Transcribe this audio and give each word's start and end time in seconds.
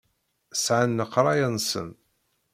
Sɛan 0.63 0.97
leqraya-nsen. 0.99 1.89